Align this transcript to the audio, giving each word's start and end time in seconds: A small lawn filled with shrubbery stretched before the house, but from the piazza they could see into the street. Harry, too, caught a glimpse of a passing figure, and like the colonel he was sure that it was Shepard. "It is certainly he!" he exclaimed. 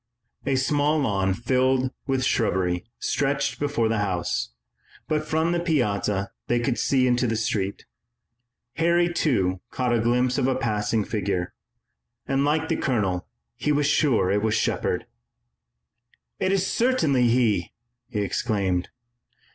A 0.47 0.55
small 0.55 0.97
lawn 0.97 1.35
filled 1.35 1.91
with 2.07 2.25
shrubbery 2.25 2.85
stretched 2.97 3.59
before 3.59 3.87
the 3.87 3.99
house, 3.99 4.49
but 5.07 5.27
from 5.27 5.51
the 5.51 5.59
piazza 5.59 6.31
they 6.47 6.59
could 6.59 6.79
see 6.79 7.05
into 7.05 7.27
the 7.27 7.35
street. 7.35 7.85
Harry, 8.77 9.13
too, 9.13 9.61
caught 9.69 9.93
a 9.93 9.99
glimpse 9.99 10.39
of 10.39 10.47
a 10.47 10.55
passing 10.55 11.03
figure, 11.03 11.53
and 12.27 12.43
like 12.43 12.67
the 12.67 12.77
colonel 12.77 13.27
he 13.55 13.71
was 13.71 13.85
sure 13.85 14.29
that 14.29 14.37
it 14.39 14.43
was 14.43 14.55
Shepard. 14.55 15.05
"It 16.39 16.51
is 16.51 16.65
certainly 16.65 17.27
he!" 17.27 17.71
he 18.09 18.21
exclaimed. 18.21 18.89